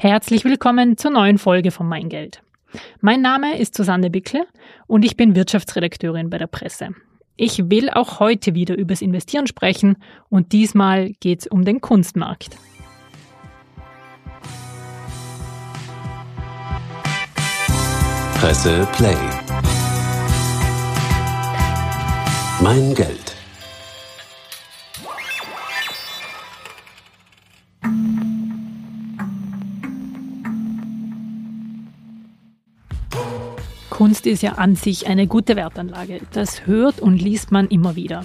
[0.00, 2.40] Herzlich willkommen zur neuen Folge von Mein Geld.
[3.00, 4.46] Mein Name ist Susanne Bickel
[4.86, 6.90] und ich bin Wirtschaftsredakteurin bei der Presse.
[7.34, 9.96] Ich will auch heute wieder übers Investieren sprechen
[10.28, 12.56] und diesmal geht es um den Kunstmarkt.
[18.36, 19.16] Presse Play.
[22.62, 23.27] Mein Geld.
[33.98, 36.20] Kunst ist ja an sich eine gute Wertanlage.
[36.30, 38.24] Das hört und liest man immer wieder.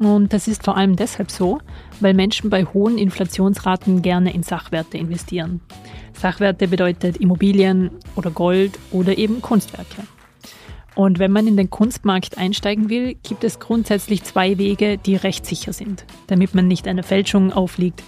[0.00, 1.60] Und das ist vor allem deshalb so,
[2.00, 5.60] weil Menschen bei hohen Inflationsraten gerne in Sachwerte investieren.
[6.12, 10.02] Sachwerte bedeutet Immobilien oder Gold oder eben Kunstwerke.
[10.96, 15.46] Und wenn man in den Kunstmarkt einsteigen will, gibt es grundsätzlich zwei Wege, die recht
[15.46, 18.02] sicher sind, damit man nicht einer Fälschung aufliegt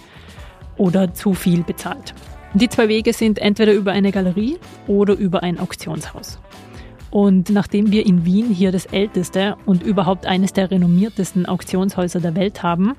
[0.75, 2.13] oder zu viel bezahlt.
[2.55, 6.39] Die zwei Wege sind entweder über eine Galerie oder über ein Auktionshaus.
[7.15, 12.35] Und nachdem wir in Wien hier das älteste und überhaupt eines der renommiertesten Auktionshäuser der
[12.35, 12.97] Welt haben,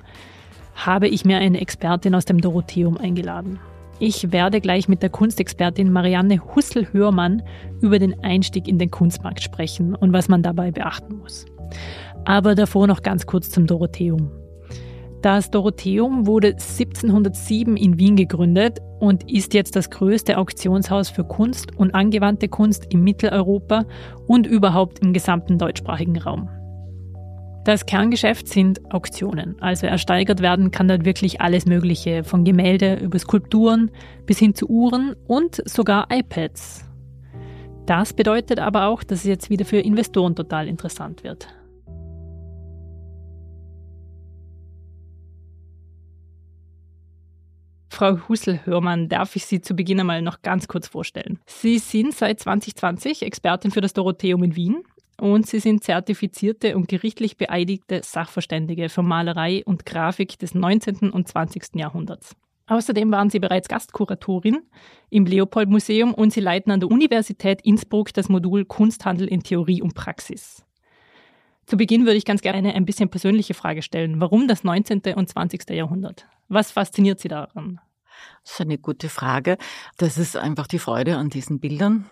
[0.75, 3.59] habe ich mir eine Expertin aus dem Dorotheum eingeladen.
[3.99, 7.43] Ich werde gleich mit der Kunstexpertin Marianne Hussel-Hörmann
[7.83, 11.45] über den Einstieg in den Kunstmarkt sprechen und was man dabei beachten muss.
[12.25, 14.31] Aber davor noch ganz kurz zum Dorotheum.
[15.27, 21.77] Das Dorotheum wurde 1707 in Wien gegründet und ist jetzt das größte Auktionshaus für Kunst
[21.77, 23.87] und angewandte Kunst in Mitteleuropa
[24.29, 26.49] und überhaupt im gesamten deutschsprachigen Raum.
[27.65, 29.61] Das Kerngeschäft sind Auktionen.
[29.61, 33.91] Also ersteigert werden kann dort wirklich alles Mögliche, von Gemälde über Skulpturen
[34.27, 36.85] bis hin zu Uhren und sogar iPads.
[37.85, 41.49] Das bedeutet aber auch, dass es jetzt wieder für Investoren total interessant wird.
[47.97, 51.39] Frau Hussel-Hörmann, darf ich Sie zu Beginn einmal noch ganz kurz vorstellen.
[51.47, 54.83] Sie sind seit 2020 Expertin für das Dorotheum in Wien
[55.19, 61.09] und Sie sind zertifizierte und gerichtlich beeidigte Sachverständige für Malerei und Grafik des 19.
[61.09, 61.77] und 20.
[61.77, 62.37] Jahrhunderts.
[62.67, 64.59] Außerdem waren Sie bereits Gastkuratorin
[65.09, 69.95] im Leopold-Museum und Sie leiten an der Universität Innsbruck das Modul Kunsthandel in Theorie und
[69.95, 70.67] Praxis.
[71.65, 74.21] Zu Beginn würde ich ganz gerne ein bisschen persönliche Frage stellen.
[74.21, 75.01] Warum das 19.
[75.15, 75.71] und 20.
[75.71, 76.27] Jahrhundert?
[76.49, 77.81] Was fasziniert Sie daran?
[78.43, 79.59] Das ist eine gute Frage.
[79.97, 82.11] Das ist einfach die Freude an diesen Bildern.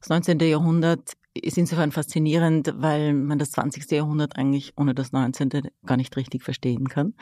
[0.00, 0.38] Das 19.
[0.40, 3.90] Jahrhundert ist insofern faszinierend, weil man das 20.
[3.90, 5.68] Jahrhundert eigentlich ohne das 19.
[5.84, 7.14] gar nicht richtig verstehen kann.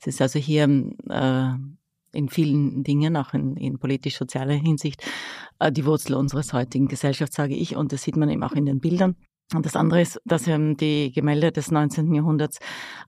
[0.00, 1.50] Es ist also hier äh,
[2.12, 5.04] in vielen Dingen, auch in, in politisch-sozialer Hinsicht,
[5.58, 7.76] äh, die Wurzel unseres heutigen Gesellschaft, sage ich.
[7.76, 9.16] Und das sieht man eben auch in den Bildern.
[9.54, 12.14] Und das andere ist, dass ähm, die Gemälde des 19.
[12.14, 12.58] Jahrhunderts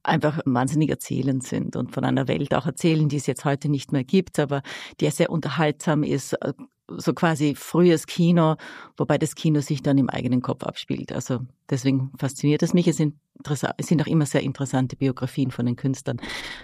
[0.03, 3.93] einfach wahnsinnig erzählend sind und von einer Welt auch erzählen, die es jetzt heute nicht
[3.93, 4.63] mehr gibt, aber
[5.01, 6.53] die sehr unterhaltsam ist, äh,
[6.89, 8.57] so quasi frühes Kino,
[8.97, 11.13] wobei das Kino sich dann im eigenen Kopf abspielt.
[11.13, 12.89] Also deswegen fasziniert es mich.
[12.89, 13.15] Es sind,
[13.49, 16.21] es sind auch immer sehr interessante Biografien von den Künstlern.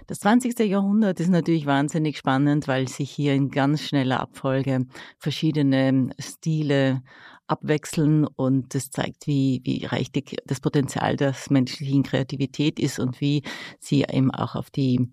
[0.06, 0.58] Das 20.
[0.58, 4.86] Jahrhundert ist natürlich wahnsinnig spannend, weil sich hier in ganz schneller Abfolge
[5.18, 7.02] verschiedene Stile
[7.48, 13.20] abwechseln und das zeigt, wie, wie reich die, das Potenzial der menschlichen Kreativität ist und
[13.20, 13.42] wie
[13.80, 15.08] sie eben auch auf die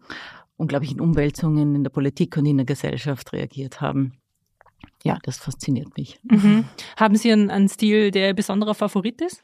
[0.57, 4.13] unglaublichen Umwälzungen in der Politik und in der Gesellschaft reagiert haben.
[5.03, 6.19] Ja, das fasziniert mich.
[6.23, 6.65] Mhm.
[6.97, 9.43] Haben Sie einen, einen Stil, der besonderer Favorit ist?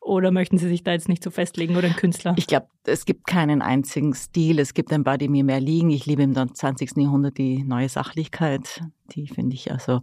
[0.00, 2.34] Oder möchten Sie sich da jetzt nicht so festlegen oder einen Künstler?
[2.36, 4.60] Ich glaube, es gibt keinen einzigen Stil.
[4.60, 5.90] Es gibt ein paar, die mir mehr liegen.
[5.90, 6.96] Ich liebe im 20.
[6.96, 8.82] Jahrhundert die neue Sachlichkeit.
[9.10, 10.02] Die finde ich also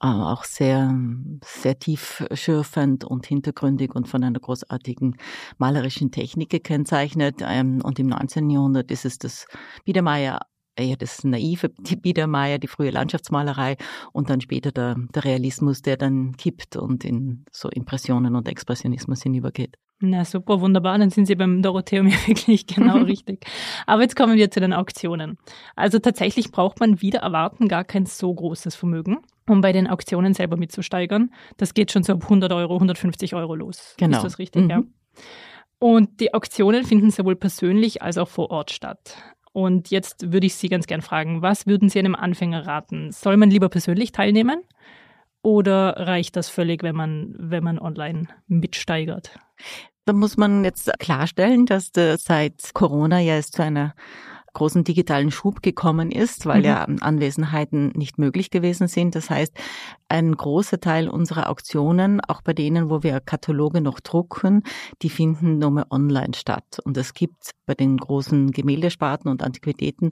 [0.00, 0.94] auch sehr,
[1.44, 5.16] sehr tiefschürfend und hintergründig und von einer großartigen
[5.58, 7.36] malerischen Technik gekennzeichnet.
[7.42, 8.50] Ähm, und im 19.
[8.50, 9.46] Jahrhundert ist es das
[9.84, 10.40] Biedermeier
[10.76, 11.68] eher das naive
[12.02, 13.76] Biedermeier, die frühe Landschaftsmalerei
[14.12, 19.22] und dann später der, der Realismus, der dann kippt und in so Impressionen und Expressionismus
[19.22, 19.76] hinübergeht.
[20.02, 20.98] Na super, wunderbar.
[20.98, 23.44] Dann sind Sie beim Dorotheum ja wirklich genau richtig.
[23.86, 25.38] Aber jetzt kommen wir zu den Auktionen.
[25.76, 30.32] Also tatsächlich braucht man wieder erwarten gar kein so großes Vermögen, um bei den Auktionen
[30.32, 31.30] selber mitzusteigern.
[31.58, 33.94] Das geht schon so ab 100 Euro, 150 Euro los.
[33.98, 34.16] Genau.
[34.16, 34.64] Ist das richtig?
[34.64, 34.70] Mhm.
[34.70, 34.82] Ja.
[35.78, 39.16] Und die Auktionen finden sowohl persönlich als auch vor Ort statt.
[39.52, 43.10] Und jetzt würde ich Sie ganz gern fragen, was würden Sie einem Anfänger raten?
[43.12, 44.62] Soll man lieber persönlich teilnehmen
[45.42, 49.38] oder reicht das völlig, wenn man, wenn man online mitsteigert?
[50.06, 53.94] Da muss man jetzt klarstellen, dass seit Corona ja es zu einer
[54.52, 56.64] großen digitalen Schub gekommen ist, weil mhm.
[56.64, 59.14] ja Anwesenheiten nicht möglich gewesen sind.
[59.14, 59.56] Das heißt,
[60.08, 64.64] ein großer Teil unserer Auktionen, auch bei denen, wo wir Kataloge noch drucken,
[65.02, 66.80] die finden nur mehr online statt.
[66.84, 70.10] Und es gibt bei den großen Gemäldesparten und Antiquitäten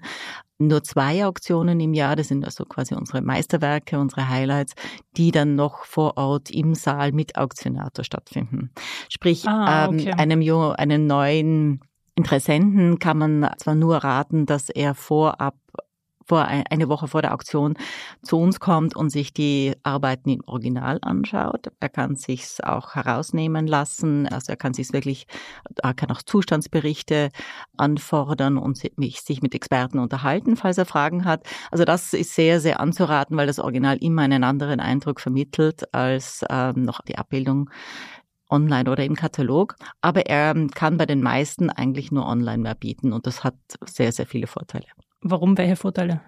[0.58, 2.16] nur zwei Auktionen im Jahr.
[2.16, 4.74] Das sind also quasi unsere Meisterwerke, unsere Highlights,
[5.16, 8.70] die dann noch vor Ort im Saal mit Auktionator stattfinden.
[9.08, 10.10] Sprich, ah, ähm, okay.
[10.10, 11.80] ähm, einem, einem neuen
[12.18, 15.54] Interessenten kann man zwar nur raten, dass er vorab
[16.26, 17.74] vor eine Woche vor der Auktion
[18.22, 21.68] zu uns kommt und sich die Arbeiten im Original anschaut.
[21.80, 24.26] Er kann sich's auch herausnehmen lassen.
[24.28, 25.26] Also er kann sich wirklich,
[25.82, 27.30] er kann auch Zustandsberichte
[27.78, 31.44] anfordern und sich mit Experten unterhalten, falls er Fragen hat.
[31.70, 36.44] Also das ist sehr, sehr anzuraten, weil das Original immer einen anderen Eindruck vermittelt als
[36.50, 37.70] ähm, noch die Abbildung
[38.48, 39.76] online oder im Katalog.
[40.00, 43.54] Aber er kann bei den meisten eigentlich nur online mehr bieten und das hat
[43.86, 44.86] sehr, sehr viele Vorteile.
[45.20, 45.58] Warum?
[45.58, 46.20] Welche Vorteile?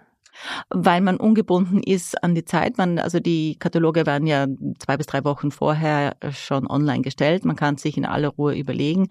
[0.70, 2.78] Weil man ungebunden ist an die Zeit.
[2.78, 4.46] Man, also die Kataloge werden ja
[4.78, 7.44] zwei bis drei Wochen vorher schon online gestellt.
[7.44, 9.08] Man kann sich in aller Ruhe überlegen.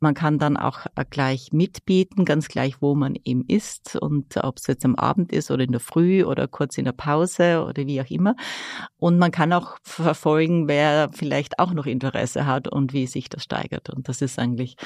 [0.00, 4.66] Man kann dann auch gleich mitbieten, ganz gleich, wo man eben ist und ob es
[4.66, 8.00] jetzt am Abend ist oder in der Früh oder kurz in der Pause oder wie
[8.00, 8.34] auch immer.
[8.98, 13.42] Und man kann auch verfolgen, wer vielleicht auch noch Interesse hat und wie sich das
[13.42, 13.90] steigert.
[13.90, 14.76] Und das ist eigentlich,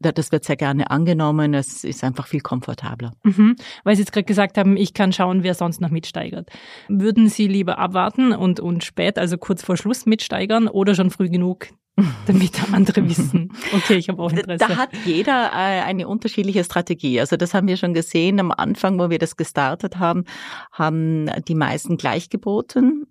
[0.00, 1.54] das wird sehr gerne angenommen.
[1.54, 3.12] Es ist einfach viel komfortabler.
[3.22, 3.56] Mhm.
[3.84, 6.50] Weil Sie jetzt gerade gesagt haben, ich kann schauen, wer sonst noch mitsteigert.
[6.88, 11.28] Würden Sie lieber abwarten und, und spät, also kurz vor Schluss mitsteigern oder schon früh
[11.28, 11.68] genug
[12.26, 14.64] damit andere wissen, okay, ich habe auch Interesse.
[14.66, 17.20] Da hat jeder äh, eine unterschiedliche Strategie.
[17.20, 20.24] Also das haben wir schon gesehen am Anfang, wo wir das gestartet haben,
[20.72, 23.06] haben die meisten gleich geboten.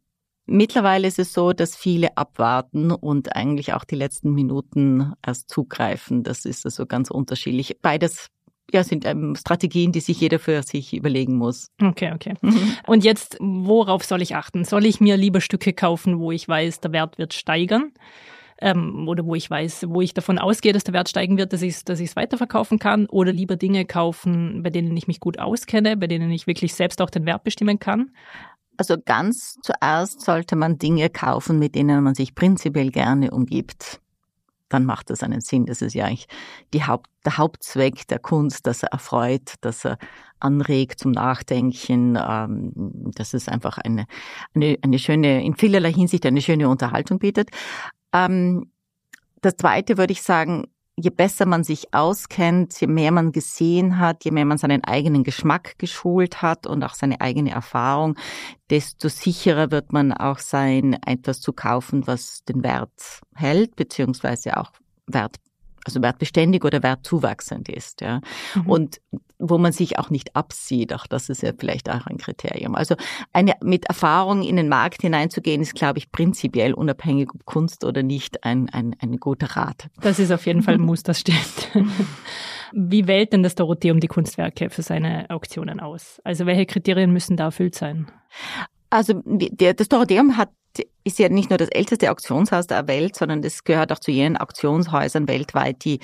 [0.46, 6.24] Mittlerweile ist es so, dass viele abwarten und eigentlich auch die letzten Minuten erst zugreifen.
[6.24, 7.80] Das ist also ganz unterschiedlich.
[7.82, 8.28] Beides
[8.72, 11.72] ja, sind ähm, Strategien, die sich jeder für sich überlegen muss.
[11.82, 12.34] Okay, okay.
[12.42, 12.74] Mhm.
[12.86, 14.66] Und jetzt, worauf soll ich achten?
[14.66, 17.92] Soll ich mir lieber Stücke kaufen, wo ich weiß, der Wert wird steigern?
[18.60, 21.62] Ähm, oder wo ich weiß, wo ich davon ausgehe, dass der Wert steigen wird, dass
[21.62, 23.06] ich es dass ich's weiterverkaufen kann?
[23.06, 27.02] Oder lieber Dinge kaufen, bei denen ich mich gut auskenne, bei denen ich wirklich selbst
[27.02, 28.12] auch den Wert bestimmen kann?
[28.76, 34.02] Also ganz zuerst sollte man Dinge kaufen, mit denen man sich prinzipiell gerne umgibt
[34.70, 35.66] dann macht das einen Sinn.
[35.66, 36.28] Das ist ja eigentlich
[36.74, 39.98] die Haupt, der Hauptzweck der Kunst, dass er erfreut, dass er
[40.40, 42.72] anregt zum Nachdenken, ähm,
[43.16, 44.06] dass es einfach eine,
[44.54, 47.50] eine, eine schöne, in vielerlei Hinsicht eine schöne Unterhaltung bietet.
[48.14, 48.72] Ähm,
[49.42, 50.68] das Zweite würde ich sagen,
[51.00, 55.24] je besser man sich auskennt, je mehr man gesehen hat, je mehr man seinen eigenen
[55.24, 58.16] Geschmack geschult hat und auch seine eigene Erfahrung,
[58.72, 64.72] desto sicherer wird man auch sein, etwas zu kaufen, was den Wert hält, beziehungsweise auch
[65.06, 65.36] Wert
[65.86, 68.02] also wertbeständig oder wertzuwachsend ist.
[68.02, 68.20] Ja.
[68.56, 68.70] Mhm.
[68.70, 69.02] Und
[69.40, 72.76] wo man sich auch nicht absieht, auch das ist ja vielleicht auch ein Kriterium.
[72.76, 72.96] Also
[73.34, 78.04] eine, mit Erfahrung in den Markt hineinzugehen, ist, glaube ich, prinzipiell unabhängig ob Kunst oder
[78.04, 79.90] nicht ein, ein, ein guter Rat.
[80.02, 81.72] Das ist auf jeden Fall ein Muss, das stimmt.
[82.74, 86.20] Wie wählt denn das Dorotheum die Kunstwerke für seine Auktionen aus?
[86.24, 88.08] Also welche Kriterien müssen da erfüllt sein?
[88.90, 90.50] Also der, das Dorotheum hat
[91.04, 94.38] ist ja nicht nur das älteste Auktionshaus der Welt, sondern es gehört auch zu jenen
[94.38, 96.00] Auktionshäusern weltweit, die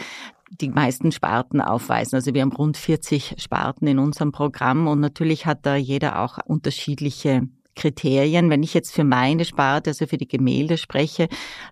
[0.60, 2.16] die meisten Sparten aufweisen.
[2.16, 6.38] Also wir haben rund 40 Sparten in unserem Programm und natürlich hat da jeder auch
[6.46, 8.50] unterschiedliche Kriterien.
[8.50, 11.28] Wenn ich jetzt für meine Sparte, also für die Gemälde spreche,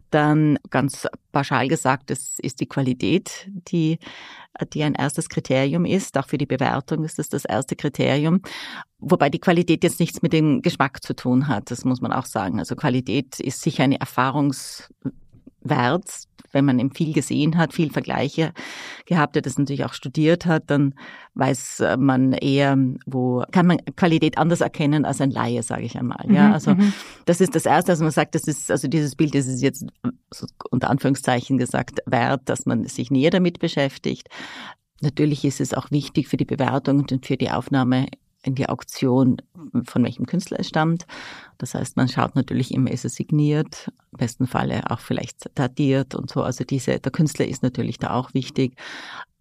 [0.10, 4.00] dann ganz pauschal gesagt, das ist die Qualität, die,
[4.74, 6.18] die ein erstes Kriterium ist.
[6.18, 8.42] Auch für die Bewertung ist das das erste Kriterium.
[9.00, 11.72] Wobei die Qualität jetzt nichts mit dem Geschmack zu tun hat.
[11.72, 12.60] Das muss man auch sagen.
[12.60, 14.90] Also Qualität ist sicher eine Erfahrungs
[15.62, 18.54] Wert, wenn man eben viel gesehen hat, viel Vergleiche
[19.06, 20.96] gehabt hat, das natürlich auch studiert hat, dann
[21.36, 26.26] weiß man eher, wo kann man Qualität anders erkennen als ein Laie, sage ich einmal.
[26.30, 26.94] Ja, mhm, also mhm.
[27.26, 29.86] das ist das Erste, also man sagt, das ist also dieses Bild, das ist jetzt
[30.70, 34.28] unter Anführungszeichen gesagt wert, dass man sich näher damit beschäftigt.
[35.02, 38.08] Natürlich ist es auch wichtig für die Bewertung und für die Aufnahme
[38.44, 39.38] in die Auktion,
[39.84, 41.06] von welchem Künstler es stammt.
[41.58, 46.16] Das heißt, man schaut natürlich immer, ist es signiert, im besten Falle auch vielleicht datiert
[46.16, 46.42] und so.
[46.42, 48.76] Also diese, der Künstler ist natürlich da auch wichtig.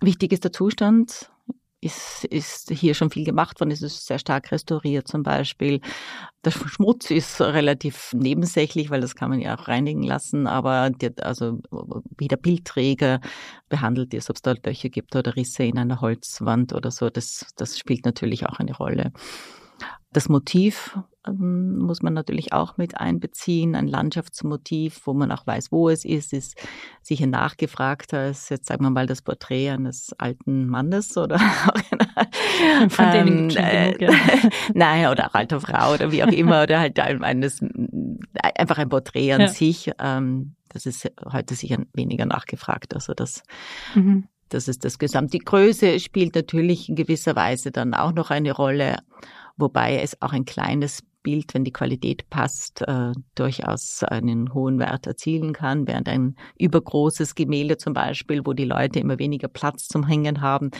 [0.00, 1.30] Wichtig ist der Zustand
[1.80, 3.70] ist, ist hier schon viel gemacht worden.
[3.70, 5.80] Es ist sehr stark restauriert zum Beispiel.
[6.44, 10.46] Der Schmutz ist relativ nebensächlich, weil das kann man ja auch reinigen lassen.
[10.46, 11.58] Aber die, also
[12.18, 13.20] wie der Bildträger
[13.68, 17.46] behandelt ist, ob es da Löcher gibt oder Risse in einer Holzwand oder so, das,
[17.56, 19.12] das spielt natürlich auch eine Rolle.
[20.12, 23.74] Das Motiv ähm, muss man natürlich auch mit einbeziehen.
[23.74, 26.56] Ein Landschaftsmotiv, wo man auch weiß, wo es ist, ist
[27.02, 31.38] sicher nachgefragter als jetzt sagen wir mal das Porträt eines alten Mannes oder
[32.88, 34.50] von dem ähm, äh, genug, ja.
[34.74, 37.60] nein oder auch alter Frau oder wie auch immer oder halt eines
[38.42, 39.48] einfach ein Porträt an ja.
[39.48, 39.90] sich.
[39.98, 42.94] Ähm, das ist heute sicher weniger nachgefragt.
[42.94, 43.42] Also das
[43.94, 44.28] mhm.
[44.50, 45.32] Das ist das Gesamt.
[45.32, 48.96] Die Größe spielt natürlich in gewisser Weise dann auch noch eine Rolle,
[49.56, 55.06] wobei es auch ein kleines Bild, wenn die Qualität passt, äh, durchaus einen hohen Wert
[55.06, 60.06] erzielen kann, während ein übergroßes Gemälde zum Beispiel, wo die Leute immer weniger Platz zum
[60.06, 60.70] Hängen haben,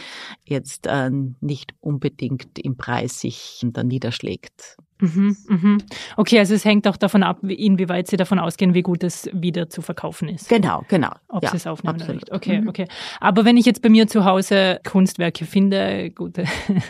[0.44, 4.76] jetzt äh, nicht unbedingt im Preis sich dann niederschlägt.
[5.00, 5.78] Mhm, mhm.
[6.16, 9.68] Okay, also es hängt auch davon ab, inwieweit Sie davon ausgehen, wie gut es wieder
[9.68, 10.48] zu verkaufen ist.
[10.48, 11.10] Genau, genau.
[11.28, 12.28] Ob ja, Sie es aufnehmen absolut.
[12.28, 12.32] oder nicht.
[12.32, 12.68] Okay, mhm.
[12.68, 12.86] okay.
[13.20, 16.36] Aber wenn ich jetzt bei mir zu Hause Kunstwerke finde, gut,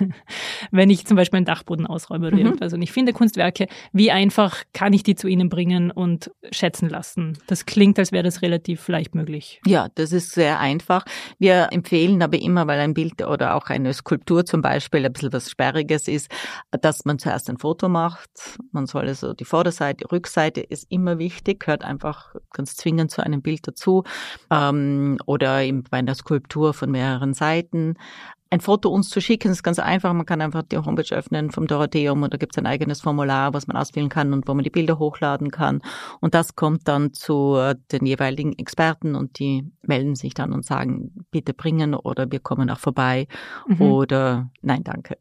[0.71, 2.47] wenn ich zum Beispiel einen Dachboden ausräume oder mhm.
[2.47, 6.89] irgendwas und ich finde Kunstwerke, wie einfach kann ich die zu Ihnen bringen und schätzen
[6.89, 7.39] lassen?
[7.47, 9.61] Das klingt, als wäre das relativ leicht möglich.
[9.67, 11.05] Ja, das ist sehr einfach.
[11.39, 15.33] Wir empfehlen aber immer, weil ein Bild oder auch eine Skulptur zum Beispiel ein bisschen
[15.33, 16.31] was Sperriges ist,
[16.71, 18.59] dass man zuerst ein Foto macht macht.
[18.73, 23.23] Man soll also die Vorderseite, die Rückseite ist immer wichtig, gehört einfach ganz zwingend zu
[23.23, 24.05] einem Bild dazu.
[24.51, 27.97] Ähm, oder eben bei einer Skulptur von mehreren Seiten
[28.51, 30.13] ein Foto uns zu schicken, ist ganz einfach.
[30.13, 33.55] Man kann einfach die Homepage öffnen vom Dorotheum und da gibt es ein eigenes Formular,
[33.55, 35.83] was man ausfüllen kann und wo man die Bilder hochladen kann.
[36.21, 40.65] Und das kommt dann zu äh, den jeweiligen Experten und die melden sich dann und
[40.67, 43.29] sagen, bitte bringen oder wir kommen auch vorbei
[43.69, 43.83] mhm.
[43.83, 45.17] oder nein, danke.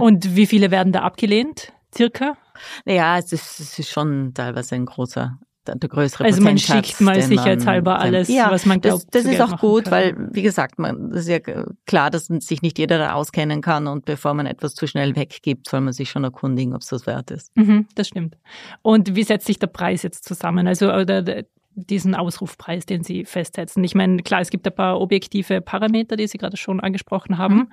[0.00, 1.72] Und wie viele werden da abgelehnt?
[1.94, 2.36] Circa?
[2.84, 7.20] Naja, es ist, es ist schon teilweise ein großer der größere Also man schickt mal
[7.22, 9.04] sicherheitshalber alles, ja, was man glaubt.
[9.12, 9.92] Das, das ist auch gut, kann.
[9.92, 11.38] weil, wie gesagt, man, ist ja
[11.86, 15.68] klar, dass sich nicht jeder da auskennen kann und bevor man etwas zu schnell weggibt,
[15.68, 17.56] soll man sich schon erkundigen, ob es das wert ist.
[17.56, 18.36] Mhm, das stimmt.
[18.82, 20.66] Und wie setzt sich der Preis jetzt zusammen?
[20.66, 21.44] Also oder
[21.76, 23.82] diesen Ausrufpreis, den Sie festsetzen?
[23.84, 27.54] Ich meine, klar, es gibt ein paar objektive Parameter, die Sie gerade schon angesprochen haben.
[27.54, 27.72] Mhm.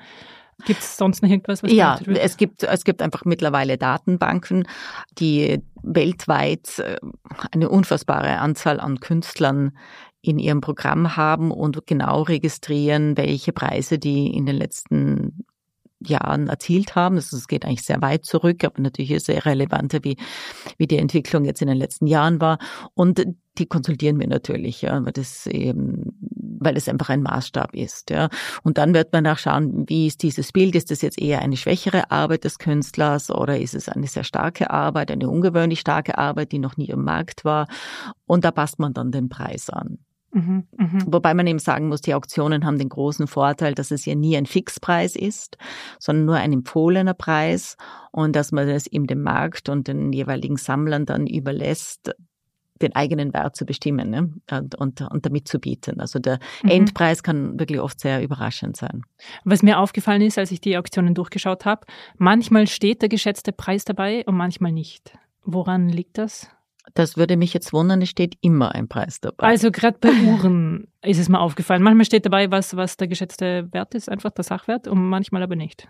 [0.66, 1.64] Gibt es sonst noch irgendwas?
[1.64, 4.68] Was ja, es gibt, es gibt einfach mittlerweile Datenbanken,
[5.18, 6.98] die weltweit äh,
[7.52, 9.78] eine unfassbare Anzahl an Künstlern
[10.22, 15.46] in ihrem Programm haben und genau registrieren, welche Preise die in den letzten
[16.06, 17.16] Jahren erzielt haben.
[17.16, 20.18] Das, das geht eigentlich sehr weit zurück, aber natürlich ist sehr relevanter, wie,
[20.78, 22.58] wie die Entwicklung jetzt in den letzten Jahren war.
[22.94, 23.24] Und
[23.58, 26.18] die konsultieren wir natürlich, ja, weil das eben,
[26.60, 28.30] weil es einfach ein Maßstab ist, ja.
[28.64, 30.76] Und dann wird man nachschauen, wie ist dieses Bild?
[30.76, 34.70] Ist das jetzt eher eine schwächere Arbeit des Künstlers oder ist es eine sehr starke
[34.70, 37.68] Arbeit, eine ungewöhnlich starke Arbeit, die noch nie im Markt war?
[38.26, 40.00] Und da passt man dann den Preis an.
[40.34, 41.00] Mhm, mh.
[41.08, 44.38] Wobei man eben sagen muss, die Auktionen haben den großen Vorteil, dass es ja nie
[44.38, 45.58] ein Fixpreis ist,
[46.00, 47.76] sondern nur ein empfohlener Preis
[48.12, 52.14] und dass man das eben dem Markt und den jeweiligen Sammlern dann überlässt,
[52.82, 54.34] den eigenen Wert zu bestimmen ne?
[54.52, 56.00] und, und, und damit zu bieten.
[56.00, 56.70] Also der mhm.
[56.70, 59.04] Endpreis kann wirklich oft sehr überraschend sein.
[59.44, 61.86] Was mir aufgefallen ist, als ich die Auktionen durchgeschaut habe,
[62.18, 65.18] manchmal steht der geschätzte Preis dabei und manchmal nicht.
[65.44, 66.50] Woran liegt das?
[66.94, 69.48] Das würde mich jetzt wundern, es steht immer ein Preis dabei.
[69.48, 71.84] Also gerade bei Uhren ist es mir aufgefallen.
[71.84, 75.56] Manchmal steht dabei, was, was der geschätzte Wert ist, einfach der Sachwert, und manchmal aber
[75.56, 75.88] nicht.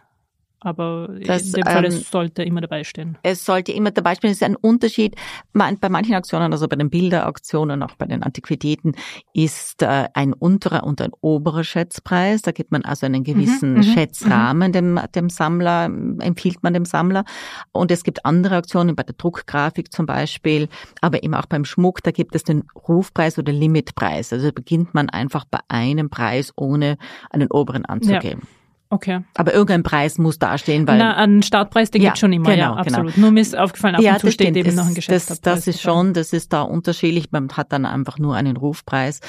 [0.64, 3.18] Aber das, in dem Fall, ähm, es sollte immer dabei stehen.
[3.24, 4.30] Es sollte immer dabei stehen.
[4.30, 5.16] Es ist ein Unterschied.
[5.54, 8.94] Bei manchen Auktionen, also bei den Bilderauktionen, auch bei den Antiquitäten,
[9.34, 12.44] ist äh, ein unterer und ein oberer Schätzpreis.
[12.44, 14.74] Da gibt man also einen gewissen mhm, mhm Schätzrahmen mhm.
[14.74, 17.26] dem, dem Sammler, empfiehlt man dem Sammler.
[17.72, 20.70] Und es gibt andere Auktionen, bei der Druckgrafik zum Beispiel,
[21.02, 24.32] aber eben auch beim Schmuck, da gibt es den Rufpreis oder Limitpreis.
[24.32, 26.98] Also beginnt man einfach bei einem Preis, ohne
[27.32, 28.42] einen oberen anzugeben.
[28.44, 28.61] Ja.
[28.92, 29.22] Okay.
[29.36, 30.98] Aber irgendein Preis muss dastehen, weil.
[30.98, 32.82] Na, ein Startpreis, den ja, gibt schon immer, genau, ja, genau.
[32.82, 33.16] absolut.
[33.16, 33.26] Genau.
[33.26, 34.58] Nur mir ist aufgefallen, ab ja, und zu steht stimmt.
[34.58, 35.40] eben es, noch ein Geschäftspreis.
[35.40, 37.32] Das, das ist schon, das ist da unterschiedlich.
[37.32, 39.22] Man hat dann einfach nur einen Rufpreis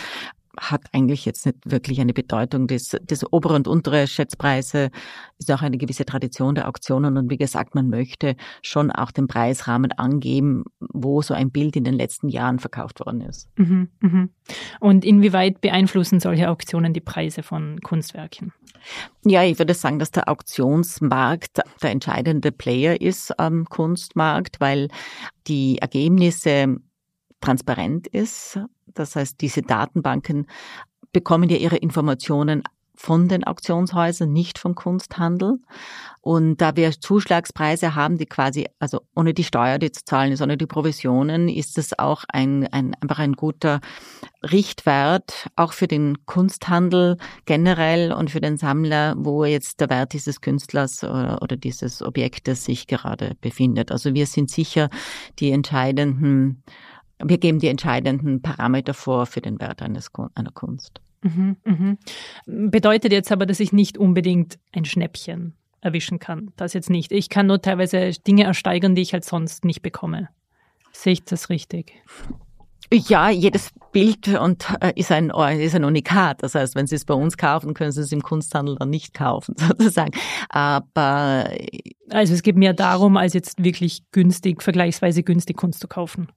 [0.58, 2.66] hat eigentlich jetzt nicht wirklich eine Bedeutung.
[2.66, 4.90] Das, das obere und untere Schätzpreise
[5.38, 9.26] ist auch eine gewisse Tradition der Auktionen und wie gesagt, man möchte schon auch den
[9.26, 13.48] Preisrahmen angeben, wo so ein Bild in den letzten Jahren verkauft worden ist.
[13.56, 14.30] Mhm, mhm.
[14.80, 18.52] Und inwieweit beeinflussen solche Auktionen die Preise von Kunstwerken?
[19.24, 24.88] Ja, ich würde sagen, dass der Auktionsmarkt der entscheidende Player ist am Kunstmarkt, weil
[25.46, 26.78] die Ergebnisse
[27.40, 28.58] transparent ist.
[28.94, 30.46] Das heißt, diese Datenbanken
[31.12, 32.62] bekommen ja ihre Informationen
[32.94, 35.58] von den Auktionshäusern, nicht vom Kunsthandel.
[36.20, 40.40] Und da wir Zuschlagspreise haben, die quasi, also ohne die Steuer, die zu zahlen ist,
[40.40, 43.80] ohne die Provisionen, ist es auch ein, ein, einfach ein guter
[44.44, 50.40] Richtwert, auch für den Kunsthandel generell und für den Sammler, wo jetzt der Wert dieses
[50.40, 53.90] Künstlers oder, oder dieses Objektes sich gerade befindet.
[53.90, 54.90] Also wir sind sicher
[55.38, 56.62] die entscheidenden,
[57.24, 61.00] wir geben die entscheidenden Parameter vor für den Wert eines, einer Kunst.
[61.22, 61.98] Mhm, mhm.
[62.46, 66.50] Bedeutet jetzt aber, dass ich nicht unbedingt ein Schnäppchen erwischen kann.
[66.56, 67.12] Das jetzt nicht.
[67.12, 70.28] Ich kann nur teilweise Dinge ersteigern, die ich halt sonst nicht bekomme.
[70.92, 71.92] Sehe ich das richtig?
[72.92, 76.42] Ja, jedes Bild und äh, ist ein ist ein Unikat.
[76.42, 79.14] Das heißt, wenn Sie es bei uns kaufen, können Sie es im Kunsthandel dann nicht
[79.14, 80.12] kaufen, sozusagen.
[80.50, 81.48] Aber
[82.10, 86.28] also es geht mehr darum, als jetzt wirklich günstig, vergleichsweise günstig Kunst zu kaufen.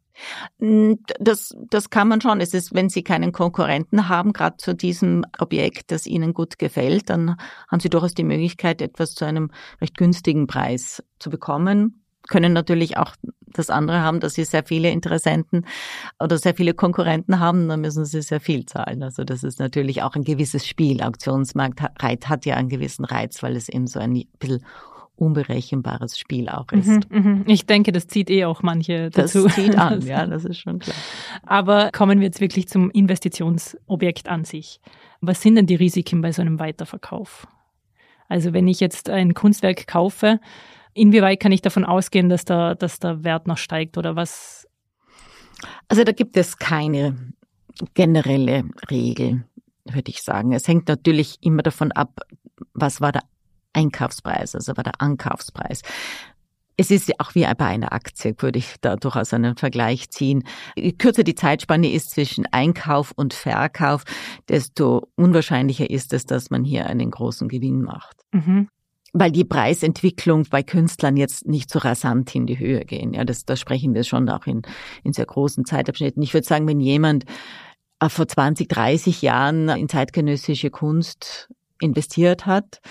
[1.19, 2.39] Das, das kann man schon.
[2.39, 7.09] Es ist, wenn Sie keinen Konkurrenten haben, gerade zu diesem Objekt, das Ihnen gut gefällt,
[7.09, 7.37] dann
[7.69, 12.97] haben Sie durchaus die Möglichkeit, etwas zu einem recht günstigen Preis zu bekommen können natürlich
[12.97, 15.65] auch das andere haben, dass sie sehr viele Interessenten
[16.19, 19.03] oder sehr viele Konkurrenten haben, dann müssen sie sehr viel zahlen.
[19.03, 21.01] Also das ist natürlich auch ein gewisses Spiel.
[21.01, 24.65] Auktionsmarkt hat ja einen gewissen Reiz, weil es eben so ein bisschen
[25.15, 27.09] unberechenbares Spiel auch ist.
[27.09, 27.43] Mhm, mhm.
[27.47, 29.43] Ich denke, das zieht eh auch manche dazu.
[29.43, 30.95] Das zieht an, ja, das ist schon klar.
[31.43, 34.81] Aber kommen wir jetzt wirklich zum Investitionsobjekt an sich.
[35.21, 37.47] Was sind denn die Risiken bei so einem Weiterverkauf?
[38.27, 40.39] Also wenn ich jetzt ein Kunstwerk kaufe,
[40.97, 44.65] Inwieweit kann ich davon ausgehen, dass der, dass der Wert noch steigt oder was?
[45.89, 47.33] Also da gibt es keine
[47.95, 49.43] generelle Regel,
[49.83, 50.53] würde ich sagen.
[50.53, 52.21] Es hängt natürlich immer davon ab,
[52.73, 53.23] was war der
[53.75, 55.81] Einkaufspreis, also war der Ankaufspreis.
[56.77, 60.43] Es ist auch wie bei einer Aktie, würde ich da durchaus einen Vergleich ziehen.
[60.75, 64.03] Je kürzer die Zeitspanne ist zwischen Einkauf und Verkauf,
[64.49, 68.17] desto unwahrscheinlicher ist es, dass man hier einen großen Gewinn macht.
[68.33, 68.67] Mhm
[69.17, 73.13] weil die Preisentwicklung bei Künstlern jetzt nicht so rasant in die Höhe gehen.
[73.13, 74.63] Ja, das, da sprechen wir schon auch in,
[75.05, 76.21] in sehr großen Zeitabschnitten.
[76.21, 77.23] Ich würde sagen, wenn jemand
[78.01, 82.81] äh, vor 20, 30 Jahren in zeitgenössische Kunst investiert hat,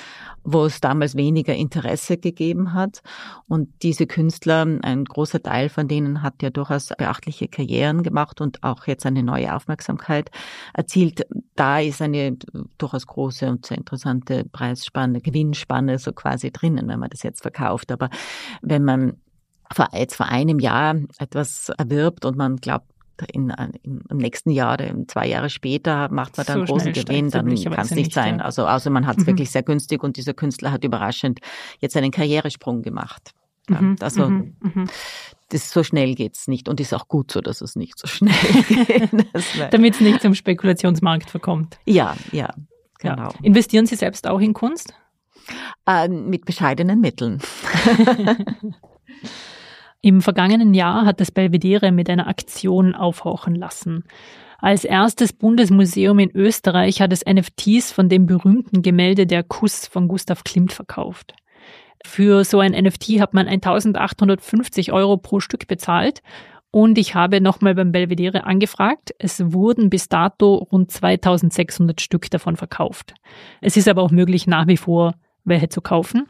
[0.42, 3.02] wo es damals weniger Interesse gegeben hat.
[3.48, 8.62] Und diese Künstler, ein großer Teil von denen hat ja durchaus beachtliche Karrieren gemacht und
[8.62, 10.30] auch jetzt eine neue Aufmerksamkeit
[10.74, 11.26] erzielt.
[11.56, 12.36] Da ist eine
[12.78, 17.90] durchaus große und sehr interessante Preisspanne, Gewinnspanne so quasi drinnen, wenn man das jetzt verkauft.
[17.90, 18.10] Aber
[18.60, 19.14] wenn man
[19.92, 22.86] jetzt vor einem Jahr etwas erwirbt und man glaubt,
[23.32, 23.50] in,
[23.82, 27.54] in, im nächsten Jahr oder zwei Jahre später macht man dann so großen Gewinn, dann
[27.54, 28.38] kann es nicht sein.
[28.38, 28.44] Ja.
[28.44, 29.28] Also außer man hat es mhm.
[29.28, 31.40] wirklich sehr günstig und dieser Künstler hat überraschend
[31.80, 33.32] jetzt einen Karrieresprung gemacht.
[33.68, 33.96] Ja, mhm.
[34.00, 34.56] Also mhm.
[34.60, 34.90] mhm.
[35.48, 38.34] das so schnell geht's nicht und ist auch gut so, dass es nicht so schnell
[38.68, 39.10] geht.
[39.70, 41.78] Damit es nicht zum Spekulationsmarkt verkommt.
[41.86, 42.52] Ja, ja,
[42.98, 43.30] genau.
[43.30, 43.34] Ja.
[43.42, 44.94] Investieren Sie selbst auch in Kunst?
[45.86, 47.40] Äh, mit bescheidenen Mitteln.
[50.04, 54.04] Im vergangenen Jahr hat das Belvedere mit einer Aktion aufhorchen lassen.
[54.58, 60.06] Als erstes Bundesmuseum in Österreich hat es NFTs von dem berühmten Gemälde Der Kuss von
[60.06, 61.32] Gustav Klimt verkauft.
[62.04, 66.20] Für so ein NFT hat man 1850 Euro pro Stück bezahlt
[66.70, 69.14] und ich habe nochmal beim Belvedere angefragt.
[69.18, 73.14] Es wurden bis dato rund 2600 Stück davon verkauft.
[73.62, 75.14] Es ist aber auch möglich, nach wie vor
[75.44, 76.26] welche zu kaufen.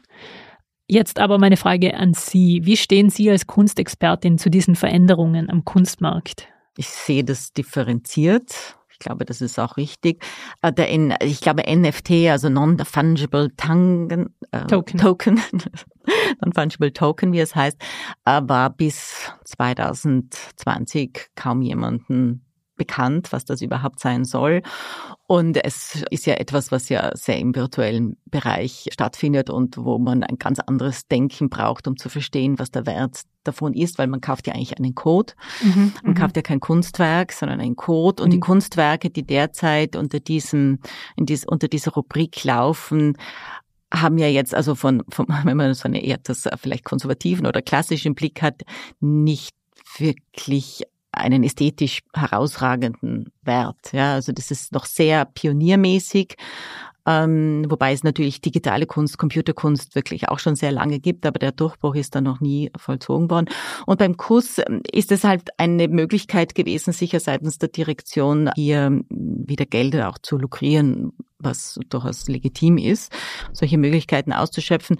[0.87, 2.61] Jetzt aber meine Frage an Sie.
[2.63, 6.47] Wie stehen Sie als Kunstexpertin zu diesen Veränderungen am Kunstmarkt?
[6.77, 8.77] Ich sehe das differenziert.
[8.91, 10.23] Ich glaube, das ist auch richtig.
[10.61, 10.89] Äh, der
[11.21, 15.41] ich glaube, NFT, also Non-Fungible Token, äh, Token, Token
[16.41, 17.77] Non-Fungible Token, wie es heißt,
[18.23, 22.44] war bis 2020 kaum jemanden
[22.75, 24.61] bekannt, was das überhaupt sein soll.
[25.27, 30.23] Und es ist ja etwas, was ja sehr im virtuellen Bereich stattfindet und wo man
[30.23, 34.21] ein ganz anderes Denken braucht, um zu verstehen, was der Wert davon ist, weil man
[34.21, 35.33] kauft ja eigentlich einen Code.
[35.63, 36.17] Mhm, man mhm.
[36.17, 38.21] kauft ja kein Kunstwerk, sondern einen Code.
[38.21, 38.33] Und mhm.
[38.33, 40.79] die Kunstwerke, die derzeit unter diesem,
[41.15, 43.17] in dies, unter dieser Rubrik laufen,
[43.93, 47.61] haben ja jetzt also von, von wenn man so eine eher das vielleicht konservativen oder
[47.61, 48.61] klassischen Blick hat,
[48.99, 49.55] nicht
[49.97, 50.83] wirklich
[51.17, 53.91] einen ästhetisch herausragenden Wert.
[53.93, 56.35] Ja, also das ist noch sehr pioniermäßig,
[57.07, 61.51] ähm, wobei es natürlich digitale Kunst, Computerkunst wirklich auch schon sehr lange gibt, aber der
[61.51, 63.47] Durchbruch ist da noch nie vollzogen worden.
[63.85, 69.01] Und beim Kuss ähm, ist es halt eine Möglichkeit gewesen, sicher seitens der Direktion hier
[69.09, 73.11] wieder Gelder auch zu lukrieren, was durchaus legitim ist,
[73.53, 74.97] solche Möglichkeiten auszuschöpfen.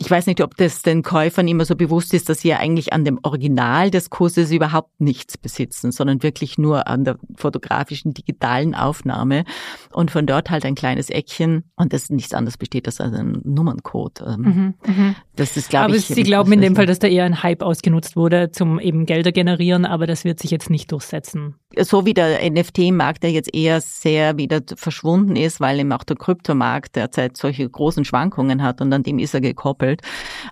[0.00, 2.92] Ich weiß nicht, ob das den Käufern immer so bewusst ist, dass sie ja eigentlich
[2.92, 8.76] an dem Original des Kurses überhaupt nichts besitzen, sondern wirklich nur an der fotografischen digitalen
[8.76, 9.44] Aufnahme
[9.92, 14.22] und von dort halt ein kleines Eckchen und das nichts anderes besteht als ein Nummerncode.
[14.24, 16.04] Ähm, mhm, mhm, das ist, glaube ich.
[16.06, 19.04] Aber Sie glauben in dem Fall, dass da eher ein Hype ausgenutzt wurde, zum eben
[19.04, 21.56] Gelder generieren, aber das wird sich jetzt nicht durchsetzen.
[21.76, 26.16] So wie der NFT-Markt, der jetzt eher sehr wieder verschwunden ist, weil eben auch der
[26.16, 30.02] Kryptomarkt derzeit solche großen Schwankungen hat und an dem ist er gekoppelt entwickelt,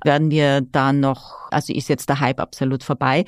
[0.04, 3.24] werden wir da noch, also ist jetzt der Hype absolut vorbei.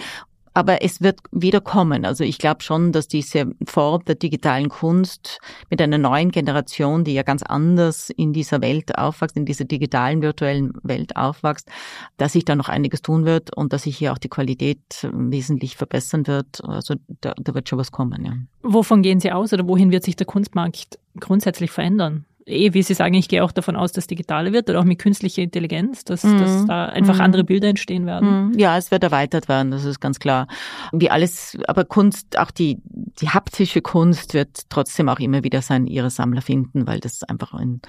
[0.55, 2.05] Aber es wird wieder kommen.
[2.05, 5.39] Also ich glaube schon, dass diese Form der digitalen Kunst
[5.71, 10.21] mit einer neuen Generation, die ja ganz anders in dieser Welt aufwächst, in dieser digitalen
[10.21, 11.69] virtuellen Welt aufwächst,
[12.17, 14.81] dass sich da noch einiges tun wird und dass sich hier auch die Qualität
[15.13, 16.65] wesentlich verbessern wird.
[16.65, 18.25] Also da, da wird schon was kommen.
[18.25, 18.33] Ja.
[18.63, 22.25] Wovon gehen Sie aus oder wohin wird sich der Kunstmarkt grundsätzlich verändern?
[22.49, 24.99] Eh, wie Sie sagen, ich gehe auch davon aus, dass digitale wird oder auch mit
[24.99, 26.39] künstlicher Intelligenz, dass, mhm.
[26.39, 27.21] dass da einfach mhm.
[27.21, 28.49] andere Bilder entstehen werden.
[28.49, 28.59] Mhm.
[28.59, 30.49] Ja, es wird erweitert werden, das ist ganz klar.
[30.93, 32.79] Wie alles, aber Kunst, auch die,
[33.21, 37.55] die haptische Kunst wird trotzdem auch immer wieder sein, ihre Sammler finden, weil das einfach
[37.55, 37.81] ein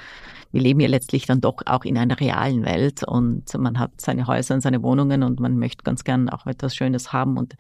[0.52, 4.26] wir leben ja letztlich dann doch auch in einer realen Welt und man hat seine
[4.26, 7.56] Häuser und seine Wohnungen und man möchte ganz gern auch etwas Schönes haben und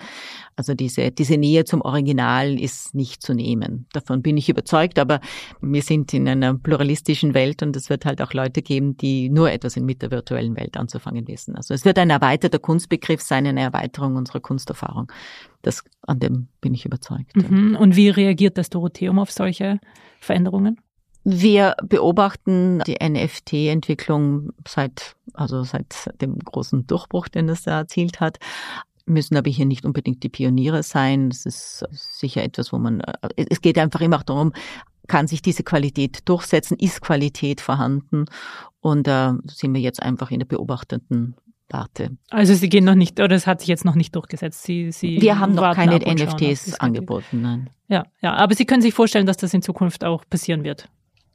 [0.55, 3.85] also diese, diese Nähe zum Original ist nicht zu nehmen.
[3.93, 5.19] Davon bin ich überzeugt, aber
[5.61, 6.53] wir sind in einer
[6.89, 10.55] pluralistischen Welt und es wird halt auch Leute geben, die nur etwas mit der virtuellen
[10.55, 11.55] Welt anzufangen wissen.
[11.55, 15.11] Also es wird ein erweiterter Kunstbegriff sein, eine Erweiterung unserer Kunsterfahrung.
[15.61, 17.35] Das, an dem bin ich überzeugt.
[17.35, 17.75] Mhm.
[17.79, 19.79] Und wie reagiert das Dorotheum auf solche
[20.19, 20.79] Veränderungen?
[21.23, 28.39] Wir beobachten die NFT-Entwicklung seit, also seit dem großen Durchbruch, den es da erzielt hat
[29.05, 31.29] müssen aber hier nicht unbedingt die Pioniere sein.
[31.29, 33.01] Es ist sicher etwas, wo man,
[33.35, 34.53] es geht einfach immer auch darum,
[35.09, 38.25] kann sich diese Qualität durchsetzen, ist Qualität vorhanden
[38.79, 41.35] und da äh, sind wir jetzt einfach in der beobachtenden
[41.71, 42.17] Warte.
[42.31, 44.63] Also Sie gehen noch nicht, oder es hat sich jetzt noch nicht durchgesetzt.
[44.63, 47.69] Sie, Sie wir haben noch keine NFTs angeboten, nein.
[47.87, 50.89] Ja, ja, aber Sie können sich vorstellen, dass das in Zukunft auch passieren wird.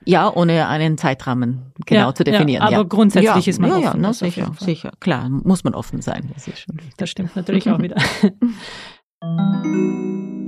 [0.07, 2.63] Ja, ohne einen Zeitrahmen genau ja, zu definieren.
[2.63, 2.83] Ja, aber ja.
[2.83, 3.87] grundsätzlich ist man ja, offen.
[3.87, 4.93] Ja, na, sicher, sicher.
[5.01, 6.31] Klar, muss man offen sein.
[6.35, 6.51] Das,
[6.97, 7.97] das stimmt natürlich auch wieder.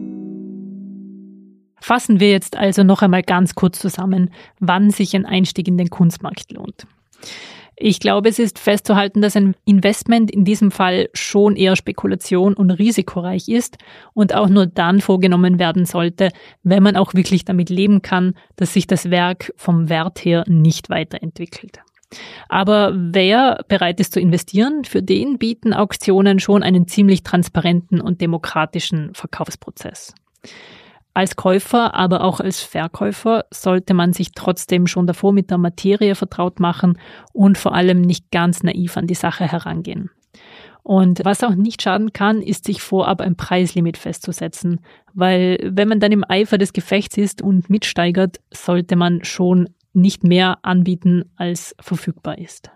[1.87, 5.88] Fassen wir jetzt also noch einmal ganz kurz zusammen, wann sich ein Einstieg in den
[5.88, 6.85] Kunstmarkt lohnt.
[7.77, 12.72] Ich glaube, es ist festzuhalten, dass ein Investment in diesem Fall schon eher Spekulation und
[12.72, 13.79] risikoreich ist
[14.14, 16.31] und auch nur dann vorgenommen werden sollte,
[16.64, 20.90] wenn man auch wirklich damit leben kann, dass sich das Werk vom Wert her nicht
[20.90, 21.79] weiterentwickelt.
[22.49, 28.20] Aber wer bereit ist zu investieren, für den bieten Auktionen schon einen ziemlich transparenten und
[28.20, 30.14] demokratischen Verkaufsprozess.
[31.16, 36.14] Als Käufer, aber auch als Verkäufer sollte man sich trotzdem schon davor mit der Materie
[36.14, 36.98] vertraut machen
[37.33, 40.11] und vor allem nicht ganz naiv an die Sache herangehen.
[40.83, 44.81] Und was auch nicht schaden kann, ist sich vorab ein Preislimit festzusetzen,
[45.14, 50.22] weil wenn man dann im Eifer des Gefechts ist und mitsteigert, sollte man schon nicht
[50.22, 52.70] mehr anbieten, als verfügbar ist.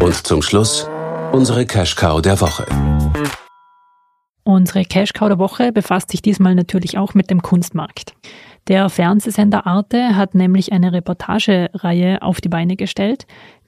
[0.00, 0.88] Und zum Schluss
[1.32, 2.64] unsere Cash Cow der Woche.
[4.44, 8.14] Unsere Cash Cow der Woche befasst sich diesmal natürlich auch mit dem Kunstmarkt.
[8.68, 13.26] Der Fernsehsender Arte hat nämlich eine Reportagereihe auf die Beine gestellt,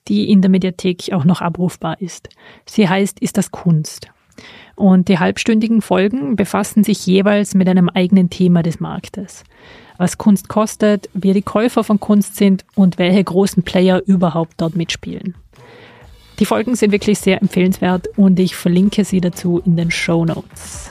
[0.08, 2.28] die in der Mediathek auch noch abrufbar ist.
[2.66, 4.08] Sie heißt Ist das Kunst?
[4.74, 9.44] Und die halbstündigen Folgen befassen sich jeweils mit einem eigenen Thema des Marktes.
[9.96, 14.76] Was Kunst kostet, wer die Käufer von Kunst sind und welche großen Player überhaupt dort
[14.76, 15.34] mitspielen.
[16.38, 20.90] Die Folgen sind wirklich sehr empfehlenswert und ich verlinke sie dazu in den Show Notes.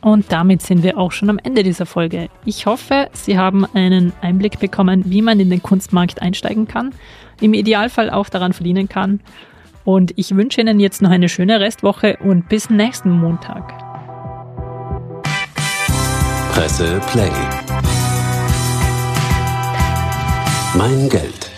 [0.00, 2.28] Und damit sind wir auch schon am Ende dieser Folge.
[2.44, 6.92] Ich hoffe, Sie haben einen Einblick bekommen, wie man in den Kunstmarkt einsteigen kann,
[7.40, 9.20] im Idealfall auch daran verdienen kann.
[9.84, 13.72] Und ich wünsche Ihnen jetzt noch eine schöne Restwoche und bis nächsten Montag.
[16.52, 17.93] Presse Play.
[20.76, 21.53] Mein Geld.